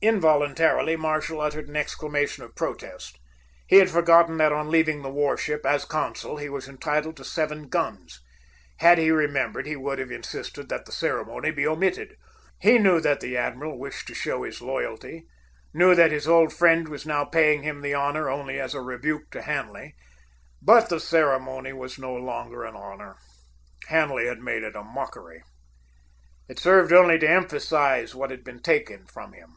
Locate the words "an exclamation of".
1.68-2.54